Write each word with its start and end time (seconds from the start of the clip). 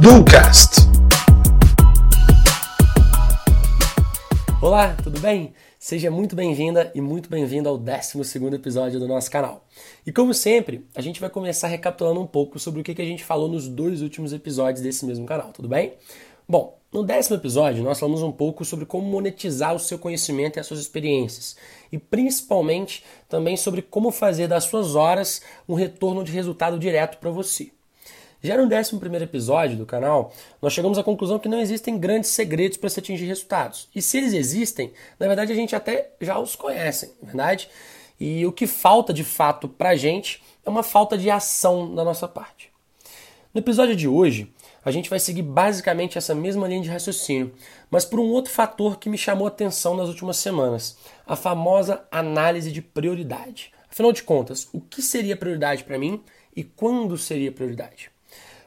Ducast. 0.00 0.88
Olá, 4.60 4.96
tudo 5.00 5.20
bem? 5.20 5.54
Seja 5.78 6.10
muito 6.10 6.34
bem-vinda 6.34 6.90
e 6.96 7.00
muito 7.00 7.30
bem-vindo 7.30 7.68
ao 7.68 7.78
12 7.78 8.20
episódio 8.52 8.98
do 8.98 9.06
nosso 9.06 9.30
canal. 9.30 9.64
E 10.04 10.10
como 10.10 10.34
sempre, 10.34 10.84
a 10.96 11.00
gente 11.00 11.20
vai 11.20 11.30
começar 11.30 11.68
recapitulando 11.68 12.20
um 12.20 12.26
pouco 12.26 12.58
sobre 12.58 12.80
o 12.80 12.84
que 12.84 13.00
a 13.00 13.04
gente 13.04 13.22
falou 13.22 13.48
nos 13.48 13.68
dois 13.68 14.02
últimos 14.02 14.32
episódios 14.32 14.82
desse 14.82 15.06
mesmo 15.06 15.26
canal, 15.26 15.52
tudo 15.52 15.68
bem? 15.68 15.92
Bom, 16.50 16.78
no 16.90 17.02
décimo 17.02 17.36
episódio 17.36 17.84
nós 17.84 18.00
falamos 18.00 18.22
um 18.22 18.32
pouco 18.32 18.64
sobre 18.64 18.86
como 18.86 19.06
monetizar 19.06 19.74
o 19.74 19.78
seu 19.78 19.98
conhecimento 19.98 20.56
e 20.56 20.60
as 20.60 20.66
suas 20.66 20.80
experiências, 20.80 21.58
e 21.92 21.98
principalmente 21.98 23.04
também 23.28 23.54
sobre 23.54 23.82
como 23.82 24.10
fazer 24.10 24.48
das 24.48 24.64
suas 24.64 24.94
horas 24.94 25.42
um 25.68 25.74
retorno 25.74 26.24
de 26.24 26.32
resultado 26.32 26.78
direto 26.78 27.18
para 27.18 27.28
você. 27.28 27.70
Já 28.42 28.56
no 28.56 28.62
11 28.64 28.96
episódio 29.22 29.76
do 29.76 29.84
canal, 29.84 30.32
nós 30.62 30.72
chegamos 30.72 30.96
à 30.96 31.02
conclusão 31.02 31.38
que 31.38 31.50
não 31.50 31.60
existem 31.60 31.98
grandes 31.98 32.30
segredos 32.30 32.78
para 32.78 32.88
se 32.88 32.98
atingir 32.98 33.26
resultados. 33.26 33.86
E 33.94 34.00
se 34.00 34.16
eles 34.16 34.32
existem, 34.32 34.90
na 35.20 35.26
verdade 35.26 35.52
a 35.52 35.54
gente 35.54 35.76
até 35.76 36.12
já 36.18 36.38
os 36.38 36.56
conhece, 36.56 37.14
é 37.22 37.26
verdade? 37.26 37.68
E 38.18 38.46
o 38.46 38.52
que 38.52 38.66
falta 38.66 39.12
de 39.12 39.22
fato 39.22 39.68
para 39.68 39.90
a 39.90 39.96
gente 39.96 40.42
é 40.64 40.70
uma 40.70 40.82
falta 40.82 41.18
de 41.18 41.28
ação 41.28 41.94
da 41.94 42.02
nossa 42.02 42.26
parte. 42.26 42.72
No 43.52 43.60
episódio 43.60 43.94
de 43.94 44.08
hoje, 44.08 44.50
a 44.88 44.90
gente 44.90 45.10
vai 45.10 45.20
seguir 45.20 45.42
basicamente 45.42 46.16
essa 46.16 46.34
mesma 46.34 46.66
linha 46.66 46.82
de 46.82 46.88
raciocínio, 46.88 47.52
mas 47.90 48.04
por 48.04 48.18
um 48.18 48.30
outro 48.30 48.50
fator 48.50 48.98
que 48.98 49.08
me 49.08 49.18
chamou 49.18 49.46
a 49.46 49.48
atenção 49.48 49.94
nas 49.94 50.08
últimas 50.08 50.38
semanas: 50.38 50.96
a 51.26 51.36
famosa 51.36 52.04
análise 52.10 52.72
de 52.72 52.80
prioridade. 52.80 53.72
Afinal 53.90 54.12
de 54.12 54.22
contas, 54.22 54.68
o 54.72 54.80
que 54.80 55.02
seria 55.02 55.36
prioridade 55.36 55.84
para 55.84 55.98
mim 55.98 56.22
e 56.56 56.64
quando 56.64 57.16
seria 57.18 57.52
prioridade? 57.52 58.10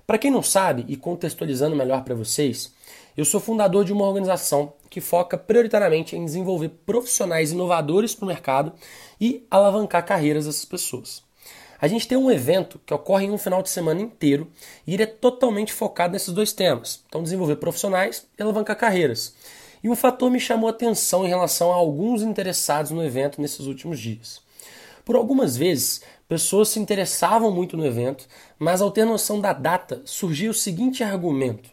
Para 0.05 0.17
quem 0.17 0.29
não 0.29 0.43
sabe, 0.43 0.85
e 0.87 0.95
contextualizando 0.95 1.75
melhor 1.75 2.03
para 2.03 2.15
vocês, 2.15 2.73
eu 3.15 3.25
sou 3.25 3.39
fundador 3.39 3.85
de 3.85 3.93
uma 3.93 4.05
organização 4.05 4.73
que 4.89 4.99
foca 4.99 5.37
prioritariamente 5.37 6.15
em 6.15 6.25
desenvolver 6.25 6.69
profissionais 6.85 7.51
inovadores 7.51 8.13
para 8.13 8.25
o 8.25 8.27
mercado 8.27 8.73
e 9.19 9.45
alavancar 9.49 10.05
carreiras 10.05 10.45
dessas 10.45 10.65
pessoas. 10.65 11.23
A 11.81 11.87
gente 11.87 12.07
tem 12.07 12.15
um 12.15 12.29
evento 12.29 12.79
que 12.85 12.93
ocorre 12.93 13.25
em 13.25 13.31
um 13.31 13.39
final 13.39 13.63
de 13.63 13.69
semana 13.71 13.99
inteiro 13.99 14.47
e 14.85 14.93
ele 14.93 15.01
é 15.01 15.07
totalmente 15.07 15.73
focado 15.73 16.13
nesses 16.13 16.31
dois 16.31 16.53
temas. 16.53 17.03
Então, 17.07 17.23
desenvolver 17.23 17.55
profissionais 17.55 18.27
e 18.37 18.43
alavancar 18.43 18.77
carreiras. 18.77 19.33
E 19.83 19.89
um 19.89 19.95
fator 19.95 20.29
me 20.29 20.39
chamou 20.39 20.67
a 20.67 20.71
atenção 20.71 21.25
em 21.25 21.29
relação 21.29 21.71
a 21.71 21.75
alguns 21.75 22.21
interessados 22.21 22.91
no 22.91 23.03
evento 23.03 23.41
nesses 23.41 23.65
últimos 23.65 23.99
dias. 23.99 24.43
Por 25.03 25.15
algumas 25.15 25.57
vezes, 25.57 26.03
pessoas 26.27 26.69
se 26.69 26.79
interessavam 26.79 27.49
muito 27.49 27.75
no 27.75 27.83
evento, 27.83 28.27
mas 28.59 28.79
ao 28.79 28.91
ter 28.91 29.03
noção 29.03 29.41
da 29.41 29.51
data, 29.51 30.03
surgia 30.05 30.51
o 30.51 30.53
seguinte 30.53 31.03
argumento: 31.03 31.71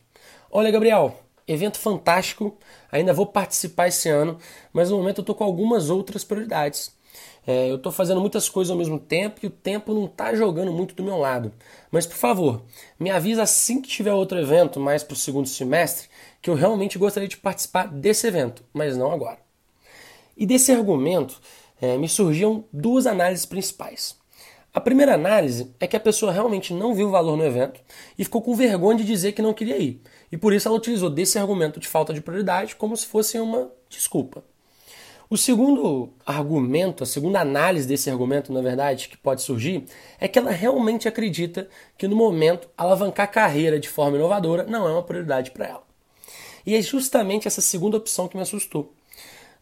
Olha, 0.51 0.71
Gabriel, 0.71 1.21
evento 1.47 1.79
fantástico, 1.79 2.57
ainda 2.91 3.13
vou 3.13 3.27
participar 3.27 3.89
esse 3.89 4.09
ano, 4.09 4.39
mas 4.73 4.89
no 4.89 4.97
momento 4.97 5.19
eu 5.19 5.23
estou 5.23 5.35
com 5.35 5.45
algumas 5.45 5.91
outras 5.91 6.25
prioridades. 6.25 6.97
É, 7.47 7.71
eu 7.71 7.77
estou 7.77 7.91
fazendo 7.91 8.21
muitas 8.21 8.49
coisas 8.49 8.71
ao 8.71 8.77
mesmo 8.77 8.99
tempo 8.99 9.41
e 9.43 9.47
o 9.47 9.51
tempo 9.51 9.95
não 9.95 10.05
está 10.05 10.35
jogando 10.35 10.73
muito 10.73 10.95
do 10.95 11.03
meu 11.03 11.17
lado. 11.17 11.53
Mas 11.91 12.07
por 12.07 12.17
favor, 12.17 12.63
me 12.99 13.11
avisa 13.11 13.43
assim 13.43 13.81
que 13.81 13.89
tiver 13.89 14.13
outro 14.13 14.39
evento 14.39 14.79
mais 14.79 15.03
para 15.03 15.15
o 15.15 15.17
segundo 15.17 15.49
semestre 15.49 16.09
que 16.43 16.51
eu 16.51 16.55
realmente 16.55 16.99
gostaria 16.99 17.29
de 17.29 17.37
participar 17.37 17.89
desse 17.89 18.27
evento, 18.27 18.63
mas 18.73 18.97
não 18.97 19.11
agora. 19.11 19.39
E 20.37 20.47
desse 20.47 20.71
argumento 20.73 21.41
é, 21.81 21.97
me 21.97 22.09
surgiam 22.09 22.65
duas 22.73 23.07
análises 23.07 23.47
principais. 23.47 24.17
A 24.73 24.81
primeira 24.81 25.15
análise 25.15 25.75
é 25.81 25.87
que 25.87 25.97
a 25.97 26.01
pessoa 26.01 26.31
realmente 26.31 26.73
não 26.75 26.95
viu 26.95 27.09
o 27.09 27.11
valor 27.11 27.37
no 27.37 27.45
evento 27.45 27.81
e 28.19 28.25
ficou 28.25 28.43
com 28.43 28.55
vergonha 28.55 28.99
de 28.99 29.05
dizer 29.05 29.33
que 29.33 29.43
não 29.43 29.55
queria 29.55 29.79
ir. 29.79 30.01
E 30.31 30.37
por 30.37 30.53
isso 30.53 30.69
ela 30.69 30.77
utilizou 30.77 31.11
desse 31.11 31.39
argumento 31.39 31.81
de 31.81 31.89
falta 31.89 32.13
de 32.13 32.21
prioridade 32.21 32.77
como 32.77 32.97
se 32.97 33.07
fosse 33.07 33.41
uma 33.41 33.73
desculpa. 33.89 34.45
O 35.31 35.37
segundo 35.37 36.09
argumento, 36.25 37.05
a 37.05 37.07
segunda 37.07 37.41
análise 37.41 37.87
desse 37.87 38.09
argumento, 38.09 38.51
na 38.51 38.63
verdade, 38.63 39.11
que 39.11 39.17
pode 39.19 39.43
surgir, 39.43 39.85
é 40.19 40.27
que 40.27 40.39
ela 40.39 40.51
realmente 40.51 41.07
acredita 41.07 41.69
que 41.99 42.09
no 42.09 42.17
momento 42.17 42.67
alavancar 42.79 43.31
carreira 43.31 43.79
de 43.79 43.91
forma 43.91 44.17
inovadora 44.17 44.65
não 44.65 44.89
é 44.89 44.93
uma 44.93 45.03
prioridade 45.03 45.51
para 45.51 45.67
ela. 45.67 45.83
E 46.65 46.75
é 46.75 46.81
justamente 46.81 47.47
essa 47.47 47.61
segunda 47.61 47.99
opção 47.99 48.27
que 48.27 48.37
me 48.37 48.43
assustou. 48.43 48.95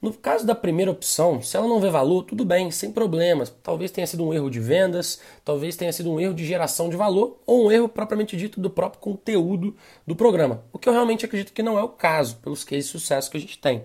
No 0.00 0.12
caso 0.12 0.46
da 0.46 0.54
primeira 0.54 0.90
opção, 0.90 1.42
se 1.42 1.56
ela 1.56 1.66
não 1.66 1.80
vê 1.80 1.90
valor, 1.90 2.22
tudo 2.22 2.44
bem, 2.44 2.70
sem 2.70 2.92
problemas. 2.92 3.52
Talvez 3.60 3.90
tenha 3.90 4.06
sido 4.06 4.24
um 4.24 4.32
erro 4.32 4.48
de 4.48 4.60
vendas, 4.60 5.20
talvez 5.44 5.74
tenha 5.74 5.92
sido 5.92 6.12
um 6.12 6.20
erro 6.20 6.34
de 6.34 6.44
geração 6.44 6.88
de 6.88 6.96
valor 6.96 7.40
ou 7.44 7.66
um 7.66 7.72
erro 7.72 7.88
propriamente 7.88 8.36
dito 8.36 8.60
do 8.60 8.70
próprio 8.70 9.00
conteúdo 9.00 9.74
do 10.06 10.14
programa. 10.14 10.62
O 10.72 10.78
que 10.78 10.88
eu 10.88 10.92
realmente 10.92 11.24
acredito 11.24 11.52
que 11.52 11.62
não 11.62 11.76
é 11.76 11.82
o 11.82 11.88
caso, 11.88 12.36
pelos 12.36 12.62
cases 12.62 12.84
de 12.84 12.90
sucesso 12.92 13.28
que 13.28 13.36
a 13.36 13.40
gente 13.40 13.58
tem. 13.58 13.82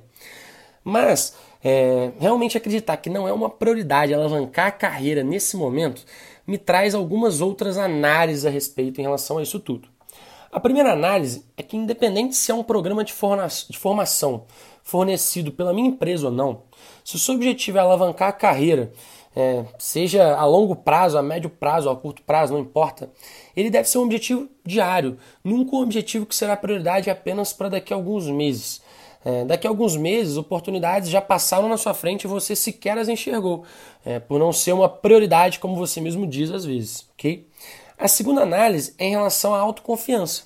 Mas 0.83 1.35
é, 1.63 2.11
realmente 2.19 2.57
acreditar 2.57 2.97
que 2.97 3.09
não 3.09 3.27
é 3.27 3.33
uma 3.33 3.49
prioridade 3.49 4.13
alavancar 4.13 4.67
a 4.67 4.72
carreira 4.72 5.23
nesse 5.23 5.55
momento 5.55 6.03
me 6.45 6.57
traz 6.57 6.95
algumas 6.95 7.39
outras 7.39 7.77
análises 7.77 8.45
a 8.45 8.49
respeito 8.49 8.99
em 8.99 9.03
relação 9.03 9.38
a 9.38 9.44
isso 9.44 9.59
tudo. 9.59 9.88
A 10.51 10.59
primeira 10.59 10.91
análise 10.91 11.45
é 11.55 11.63
que, 11.63 11.77
independente 11.77 12.35
se 12.35 12.51
é 12.51 12.53
um 12.53 12.63
programa 12.63 13.05
de, 13.05 13.13
formação 13.13 14.45
fornecido 14.83 15.51
pela 15.51 15.73
minha 15.73 15.88
empresa 15.88 16.25
ou 16.25 16.31
não, 16.31 16.63
se 17.05 17.16
o 17.16 17.19
seu 17.19 17.35
objetivo 17.35 17.78
é 17.78 17.81
alavancar 17.81 18.28
a 18.28 18.33
carreira, 18.33 18.91
é, 19.33 19.63
seja 19.79 20.35
a 20.35 20.45
longo 20.45 20.75
prazo, 20.75 21.17
a 21.17 21.23
médio 21.23 21.49
prazo, 21.49 21.89
a 21.89 21.95
curto 21.95 22.22
prazo, 22.23 22.51
não 22.51 22.59
importa, 22.59 23.09
ele 23.55 23.69
deve 23.69 23.88
ser 23.88 23.99
um 23.99 24.03
objetivo 24.03 24.49
diário, 24.66 25.17
nunca 25.41 25.75
um 25.75 25.83
objetivo 25.83 26.25
que 26.25 26.35
será 26.35 26.57
prioridade 26.57 27.09
apenas 27.09 27.53
para 27.53 27.69
daqui 27.69 27.93
a 27.93 27.95
alguns 27.95 28.28
meses. 28.28 28.81
É, 29.23 29.45
daqui 29.45 29.67
a 29.67 29.69
alguns 29.69 29.95
meses, 29.95 30.35
oportunidades 30.35 31.09
já 31.09 31.21
passaram 31.21 31.69
na 31.69 31.77
sua 31.77 31.93
frente 31.93 32.23
e 32.23 32.27
você 32.27 32.55
sequer 32.55 32.97
as 32.97 33.07
enxergou, 33.07 33.63
é, 34.03 34.19
por 34.19 34.39
não 34.39 34.51
ser 34.51 34.73
uma 34.73 34.89
prioridade, 34.89 35.59
como 35.59 35.75
você 35.75 36.01
mesmo 36.01 36.25
diz 36.25 36.51
às 36.51 36.65
vezes. 36.65 37.07
ok? 37.13 37.47
A 37.97 38.07
segunda 38.07 38.41
análise 38.41 38.95
é 38.97 39.05
em 39.05 39.11
relação 39.11 39.53
à 39.53 39.59
autoconfiança. 39.59 40.43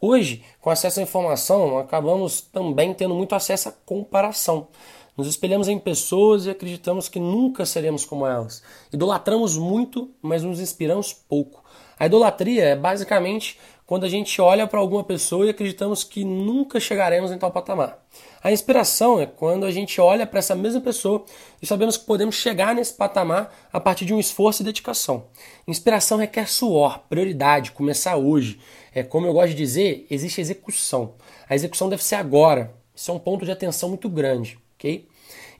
Hoje, 0.00 0.44
com 0.60 0.70
acesso 0.70 1.00
à 1.00 1.02
informação, 1.02 1.78
acabamos 1.78 2.40
também 2.40 2.94
tendo 2.94 3.14
muito 3.14 3.34
acesso 3.34 3.68
à 3.70 3.72
comparação. 3.72 4.68
Nos 5.16 5.26
espelhamos 5.26 5.66
em 5.66 5.78
pessoas 5.78 6.44
e 6.44 6.50
acreditamos 6.50 7.08
que 7.08 7.18
nunca 7.18 7.64
seremos 7.64 8.04
como 8.04 8.26
elas. 8.26 8.62
Idolatramos 8.92 9.56
muito, 9.56 10.10
mas 10.20 10.42
nos 10.42 10.60
inspiramos 10.60 11.12
pouco. 11.12 11.63
A 11.98 12.06
idolatria 12.06 12.64
é 12.64 12.76
basicamente 12.76 13.58
quando 13.86 14.04
a 14.04 14.08
gente 14.08 14.40
olha 14.40 14.66
para 14.66 14.80
alguma 14.80 15.04
pessoa 15.04 15.46
e 15.46 15.50
acreditamos 15.50 16.02
que 16.02 16.24
nunca 16.24 16.80
chegaremos 16.80 17.30
em 17.30 17.38
tal 17.38 17.50
patamar. 17.50 17.98
A 18.42 18.50
inspiração 18.50 19.20
é 19.20 19.26
quando 19.26 19.64
a 19.64 19.70
gente 19.70 20.00
olha 20.00 20.26
para 20.26 20.38
essa 20.38 20.54
mesma 20.54 20.80
pessoa 20.80 21.24
e 21.60 21.66
sabemos 21.66 21.96
que 21.96 22.06
podemos 22.06 22.34
chegar 22.34 22.74
nesse 22.74 22.94
patamar 22.94 23.54
a 23.72 23.78
partir 23.78 24.04
de 24.06 24.14
um 24.14 24.20
esforço 24.20 24.62
e 24.62 24.64
dedicação. 24.64 25.26
Inspiração 25.68 26.18
requer 26.18 26.48
suor, 26.48 27.00
prioridade, 27.08 27.72
começar 27.72 28.16
hoje. 28.16 28.58
É 28.94 29.02
como 29.02 29.26
eu 29.26 29.32
gosto 29.32 29.50
de 29.50 29.56
dizer, 29.56 30.06
existe 30.10 30.40
execução. 30.40 31.14
A 31.48 31.54
execução 31.54 31.88
deve 31.88 32.02
ser 32.02 32.16
agora. 32.16 32.74
Isso 32.94 33.10
é 33.10 33.14
um 33.14 33.18
ponto 33.18 33.44
de 33.44 33.50
atenção 33.50 33.88
muito 33.88 34.08
grande, 34.08 34.58
ok? 34.76 35.06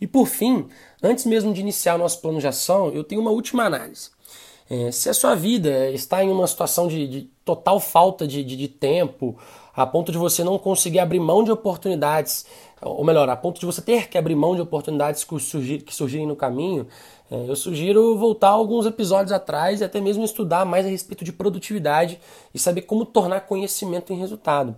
E 0.00 0.06
por 0.06 0.27
fim, 0.27 0.69
antes 1.03 1.27
mesmo 1.27 1.53
de 1.53 1.61
iniciar 1.61 1.97
o 1.97 1.99
nosso 1.99 2.21
plano 2.21 2.41
de 2.41 2.47
ação, 2.47 2.91
eu 2.93 3.05
tenho 3.05 3.21
uma 3.21 3.31
última 3.31 3.65
análise. 3.65 4.13
É, 4.69 4.91
se 4.91 5.10
a 5.10 5.14
sua 5.14 5.34
vida 5.34 5.91
está 5.91 6.25
em 6.25 6.30
uma 6.30 6.47
situação 6.47 6.88
de, 6.88 7.06
de 7.06 7.22
total 7.44 7.78
falta 7.78 8.26
de, 8.26 8.42
de, 8.42 8.56
de, 8.56 8.69
tempo, 8.69 9.36
a 9.75 9.86
ponto 9.86 10.10
de 10.10 10.16
você 10.16 10.42
não 10.42 10.58
conseguir 10.58 11.00
abrir 11.00 11.20
mão 11.20 11.44
de 11.44 11.52
oportunidades, 11.52 12.47
ou 12.80 13.04
melhor, 13.04 13.28
a 13.28 13.36
ponto 13.36 13.60
de 13.60 13.66
você 13.66 13.82
ter 13.82 14.08
que 14.08 14.16
abrir 14.16 14.34
mão 14.34 14.54
de 14.54 14.62
oportunidades 14.62 15.22
que, 15.22 15.38
surgir, 15.38 15.82
que 15.82 15.94
surgirem 15.94 16.26
no 16.26 16.34
caminho, 16.34 16.86
é, 17.30 17.44
eu 17.48 17.56
sugiro 17.56 18.16
voltar 18.16 18.50
alguns 18.50 18.86
episódios 18.86 19.32
atrás 19.32 19.80
e 19.80 19.84
até 19.84 20.00
mesmo 20.00 20.25
estudar 20.25 20.64
mais 20.64 20.87
a 20.87 20.88
respeito 20.88 21.25
de 21.25 21.32
produtividade 21.32 22.19
e 22.55 22.58
saber 22.58 22.82
como 22.82 23.05
tornar 23.05 23.43
conhecimento 23.43 24.12
em 24.12 24.19
resultado. 24.19 24.75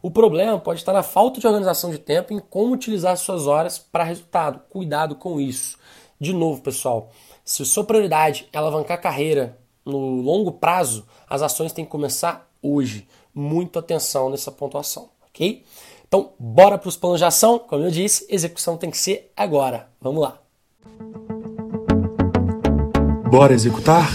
O 0.00 0.10
problema 0.10 0.58
pode 0.58 0.80
estar 0.80 0.92
na 0.92 1.02
falta 1.02 1.40
de 1.40 1.46
organização 1.46 1.90
de 1.90 1.98
tempo 1.98 2.32
em 2.32 2.38
como 2.38 2.72
utilizar 2.72 3.16
suas 3.16 3.46
horas 3.46 3.78
para 3.78 4.04
resultado. 4.04 4.60
Cuidado 4.70 5.16
com 5.16 5.40
isso. 5.40 5.78
De 6.20 6.32
novo, 6.32 6.62
pessoal, 6.62 7.10
se 7.48 7.62
a 7.62 7.64
sua 7.64 7.84
prioridade 7.84 8.48
é 8.52 8.58
alavancar 8.58 8.98
a 8.98 9.00
carreira 9.00 9.56
no 9.84 10.20
longo 10.20 10.50
prazo, 10.50 11.06
as 11.30 11.42
ações 11.42 11.72
têm 11.72 11.84
que 11.84 11.90
começar 11.92 12.50
hoje. 12.60 13.06
Muito 13.32 13.78
atenção 13.78 14.28
nessa 14.28 14.50
pontuação, 14.50 15.10
ok? 15.28 15.64
Então, 16.08 16.32
bora 16.40 16.76
para 16.76 16.88
os 16.88 16.96
planos 16.96 17.20
de 17.20 17.24
ação. 17.24 17.60
Como 17.60 17.84
eu 17.84 17.90
disse, 17.90 18.26
execução 18.28 18.76
tem 18.76 18.90
que 18.90 18.98
ser 18.98 19.30
agora. 19.36 19.88
Vamos 20.00 20.22
lá. 20.22 20.40
Bora 23.30 23.52
executar? 23.52 24.10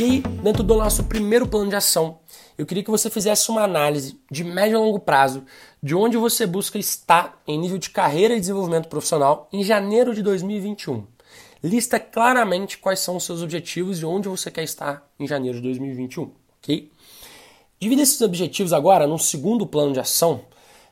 E 0.00 0.04
aí, 0.04 0.20
dentro 0.42 0.62
do 0.62 0.76
nosso 0.76 1.04
primeiro 1.04 1.46
plano 1.46 1.68
de 1.68 1.76
ação, 1.76 2.18
eu 2.58 2.64
queria 2.64 2.82
que 2.82 2.90
você 2.90 3.10
fizesse 3.10 3.50
uma 3.50 3.62
análise 3.62 4.18
de 4.30 4.42
médio 4.42 4.78
a 4.78 4.80
longo 4.80 5.00
prazo 5.00 5.44
de 5.82 5.94
onde 5.94 6.16
você 6.16 6.46
busca 6.46 6.78
estar 6.78 7.40
em 7.46 7.58
nível 7.58 7.78
de 7.78 7.90
carreira 7.90 8.34
e 8.34 8.40
desenvolvimento 8.40 8.88
profissional 8.88 9.48
em 9.52 9.62
janeiro 9.62 10.14
de 10.14 10.22
2021. 10.22 11.06
Lista 11.62 11.98
claramente 11.98 12.78
quais 12.78 13.00
são 13.00 13.16
os 13.16 13.24
seus 13.24 13.42
objetivos 13.42 14.00
e 14.00 14.04
onde 14.04 14.28
você 14.28 14.50
quer 14.50 14.62
estar 14.62 15.06
em 15.18 15.26
janeiro 15.26 15.58
de 15.58 15.62
2021, 15.64 16.30
ok? 16.62 16.90
Divida 17.78 18.02
esses 18.02 18.20
objetivos 18.22 18.72
agora 18.72 19.06
num 19.06 19.18
segundo 19.18 19.66
plano 19.66 19.92
de 19.92 20.00
ação 20.00 20.42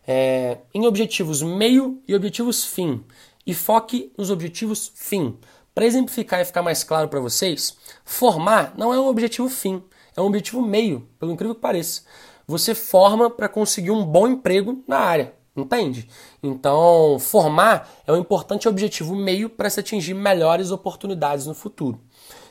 é, 0.06 0.58
em 0.74 0.86
objetivos 0.86 1.42
meio 1.42 2.02
e 2.06 2.14
objetivos 2.14 2.64
fim 2.64 3.02
e 3.46 3.54
foque 3.54 4.12
nos 4.18 4.30
objetivos 4.30 4.92
fim. 4.94 5.38
Para 5.74 5.86
exemplificar 5.86 6.40
e 6.40 6.44
ficar 6.44 6.62
mais 6.62 6.84
claro 6.84 7.08
para 7.08 7.20
vocês, 7.20 7.76
formar 8.04 8.74
não 8.76 8.92
é 8.92 9.00
um 9.00 9.06
objetivo 9.06 9.48
fim, 9.48 9.82
é 10.16 10.20
um 10.20 10.26
objetivo 10.26 10.62
meio, 10.62 11.08
pelo 11.18 11.32
incrível 11.32 11.54
que 11.54 11.60
pareça. 11.60 12.02
Você 12.46 12.74
forma 12.74 13.30
para 13.30 13.48
conseguir 13.48 13.90
um 13.90 14.04
bom 14.04 14.28
emprego 14.28 14.82
na 14.86 14.98
área, 14.98 15.34
entende? 15.56 16.08
Então, 16.42 17.18
formar 17.18 17.90
é 18.06 18.12
um 18.12 18.18
importante 18.18 18.68
objetivo 18.68 19.14
meio 19.14 19.48
para 19.48 19.70
se 19.70 19.80
atingir 19.80 20.14
melhores 20.14 20.70
oportunidades 20.70 21.46
no 21.46 21.54
futuro. 21.54 22.00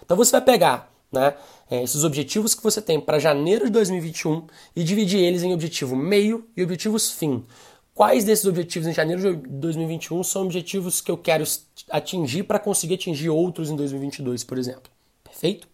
Então, 0.03 0.17
você 0.17 0.31
vai 0.31 0.41
pegar 0.41 0.91
né, 1.11 1.35
é, 1.69 1.83
esses 1.83 2.03
objetivos 2.03 2.55
que 2.55 2.63
você 2.63 2.81
tem 2.81 2.99
para 2.99 3.19
janeiro 3.19 3.65
de 3.65 3.71
2021 3.71 4.47
e 4.75 4.83
dividir 4.83 5.19
eles 5.19 5.43
em 5.43 5.53
objetivo 5.53 5.95
meio 5.95 6.47
e 6.57 6.63
objetivos 6.63 7.11
fim. 7.11 7.45
Quais 7.93 8.25
desses 8.25 8.45
objetivos 8.45 8.87
em 8.87 8.93
janeiro 8.93 9.37
de 9.37 9.47
2021 9.47 10.23
são 10.23 10.41
objetivos 10.41 10.99
que 10.99 11.11
eu 11.11 11.17
quero 11.17 11.43
atingir 11.91 12.43
para 12.43 12.57
conseguir 12.57 12.95
atingir 12.95 13.29
outros 13.29 13.69
em 13.69 13.75
2022, 13.75 14.43
por 14.43 14.57
exemplo? 14.57 14.91
Perfeito? 15.23 15.67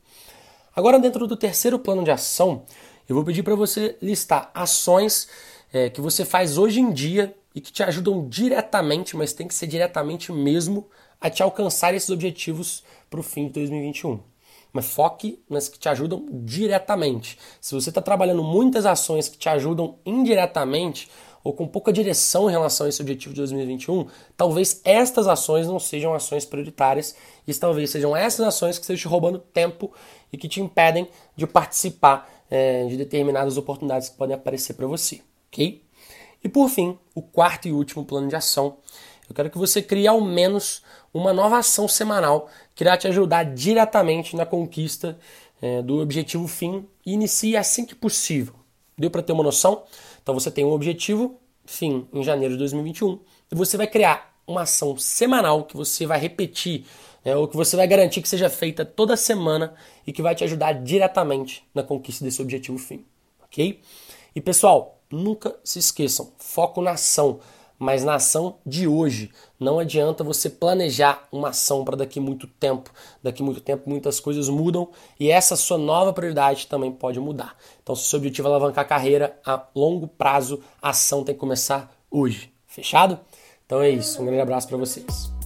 Agora, 0.76 1.00
dentro 1.00 1.28
do 1.28 1.36
terceiro 1.36 1.80
plano 1.80 2.04
de 2.04 2.12
ação, 2.12 2.64
eu 3.08 3.16
vou 3.16 3.24
pedir 3.24 3.44
para 3.44 3.56
você 3.56 3.98
listar 4.02 4.52
ações 4.54 5.28
é, 5.74 5.90
que 5.90 6.02
você 6.02 6.24
faz 6.24 6.58
hoje 6.58 6.80
em 6.80 6.92
dia 6.92 7.36
e 7.54 7.62
que 7.62 7.72
te 7.72 7.84
ajudam 7.84 8.28
diretamente, 8.28 9.18
mas 9.18 9.34
tem 9.34 9.48
que 9.48 9.56
ser 9.56 9.68
diretamente 9.68 10.32
mesmo, 10.32 10.88
a 11.20 11.30
te 11.30 11.44
alcançar 11.44 11.94
esses 11.94 12.10
objetivos 12.10 12.84
para 13.10 13.20
o 13.20 13.24
fim 13.24 13.48
de 13.48 13.54
2021 13.54 14.20
mas 14.72 14.86
foque 14.86 15.42
nas 15.50 15.68
que 15.68 15.80
te 15.80 15.90
ajudam 15.90 16.28
diretamente. 16.32 17.38
Se 17.60 17.74
você 17.74 17.90
está 17.90 18.02
trabalhando 18.02 18.44
muitas 18.44 18.86
ações 18.86 19.28
que 19.28 19.38
te 19.38 19.50
ajudam 19.50 19.98
indiretamente 20.06 21.10
ou 21.44 21.54
com 21.54 21.68
pouca 21.68 21.92
direção 21.92 22.50
em 22.50 22.52
relação 22.52 22.86
a 22.86 22.90
esse 22.90 23.02
objetivo 23.02 23.34
de 23.34 23.42
2021, 23.42 24.08
talvez 24.36 24.82
estas 24.84 25.28
ações 25.28 25.68
não 25.68 25.80
sejam 25.80 26.14
ações 26.14 26.46
prioritárias 26.46 27.16
e 27.48 27.54
talvez 27.54 27.90
sejam 27.90 28.16
essas 28.16 28.46
ações 28.46 28.78
que 28.78 28.84
estejam 28.84 29.02
te 29.02 29.08
roubando 29.08 29.40
tempo 29.40 29.92
e 30.32 30.38
que 30.38 30.48
te 30.48 30.62
impedem 30.62 31.08
de 31.36 31.48
participar 31.48 32.30
é, 32.50 32.86
de 32.86 32.98
determinadas 32.98 33.58
oportunidades 33.58 34.10
que 34.10 34.18
podem 34.18 34.36
aparecer 34.36 34.74
para 34.74 34.88
você, 34.88 35.22
ok? 35.48 35.84
E 36.44 36.50
por 36.50 36.70
fim, 36.70 36.98
o 37.14 37.22
quarto 37.22 37.68
e 37.68 37.72
último 37.72 38.06
plano 38.06 38.28
de 38.28 38.36
ação 38.36 38.78
eu 39.30 39.36
quero 39.36 39.50
que 39.50 39.58
você 39.58 39.82
crie 39.82 40.08
ao 40.08 40.20
menos 40.20 40.82
uma 41.14 41.32
nova 41.32 41.60
ação 41.60 41.88
semanal 41.88 42.50
que 42.74 42.84
irá 42.84 42.98
te 42.98 43.08
ajudar 43.08 43.44
diretamente 43.44 44.36
na 44.36 44.46
conquista 44.46 45.18
é, 45.62 45.82
do 45.84 46.00
objetivo 46.00 46.48
fim 46.48 46.88
e 47.06 47.14
inicie 47.14 47.56
assim 47.56 47.86
que 47.86 47.94
possível. 47.94 48.56
Deu 48.98 49.12
para 49.12 49.22
ter 49.22 49.32
uma 49.32 49.44
noção? 49.44 49.84
Então 50.30 50.40
você 50.40 50.52
tem 50.52 50.64
um 50.64 50.70
objetivo 50.70 51.40
fim 51.66 52.08
em 52.14 52.24
janeiro 52.24 52.54
de 52.54 52.60
2021 52.60 53.20
e 53.52 53.56
você 53.56 53.76
vai 53.78 53.88
criar 53.88 54.40
uma 54.46 54.62
ação 54.62 54.96
semanal 54.96 55.64
que 55.64 55.76
você 55.76 56.06
vai 56.06 56.20
repetir 56.20 56.86
é, 57.26 57.36
ou 57.36 57.48
que 57.48 57.58
você 57.58 57.76
vai 57.76 57.88
garantir 57.88 58.22
que 58.22 58.30
seja 58.30 58.48
feita 58.48 58.86
toda 58.86 59.18
semana 59.18 59.74
e 60.06 60.14
que 60.14 60.22
vai 60.22 60.36
te 60.36 60.44
ajudar 60.44 60.74
diretamente 60.74 61.68
na 61.74 61.82
conquista 61.82 62.24
desse 62.24 62.44
objetivo 62.44 62.78
fim, 62.78 63.04
ok? 63.42 63.80
E 64.36 64.40
pessoal, 64.40 65.02
nunca 65.10 65.56
se 65.64 65.80
esqueçam, 65.80 66.32
foco 66.38 66.80
na 66.80 66.92
ação 66.92 67.40
mas 67.80 68.04
na 68.04 68.16
ação 68.16 68.58
de 68.66 68.88
hoje. 68.88 69.32
Não 69.58 69.80
adianta 69.80 70.24
você 70.24 70.50
planejar 70.50 71.28
uma 71.32 71.50
ação 71.50 71.86
para 71.86 71.96
daqui 71.96 72.20
muito 72.20 72.46
tempo. 72.46 72.92
Daqui 73.24 73.42
muito 73.42 73.62
tempo 73.62 73.90
muitas 73.90 74.20
coisas 74.20 74.50
mudam 74.50 74.90
e 75.18 75.32
essa 75.32 75.56
sua 75.56 75.78
nova 75.78 76.12
prioridade 76.12 76.68
também 76.68 76.92
pode 76.92 77.20
mudar. 77.20 77.56
Então, 77.82 77.96
se 77.96 78.04
o 78.04 78.06
seu 78.06 78.18
objetivo 78.18 78.50
é 78.50 78.52
alavancar 78.52 78.84
a 78.84 78.88
carreira 78.88 79.40
a 79.46 79.66
longo 79.74 80.08
prazo, 80.08 80.62
a 80.82 80.90
ação 80.90 81.24
tem 81.24 81.34
que 81.34 81.40
começar 81.40 81.90
hoje. 82.12 82.52
Fechado? 82.68 83.18
Então 83.66 83.82
é 83.82 83.90
isso. 83.90 84.22
Um 84.22 84.26
grande 84.26 84.42
abraço 84.42 84.68
para 84.68 84.78
vocês. 84.78 85.39